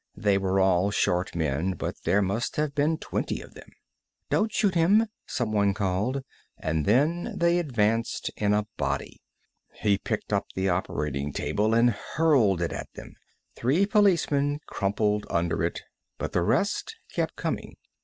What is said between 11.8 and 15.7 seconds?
hurled it at them. Three policemen crumpled under